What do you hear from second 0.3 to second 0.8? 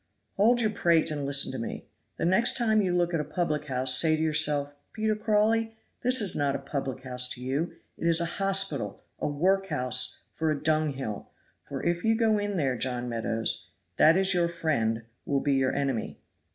"Hold your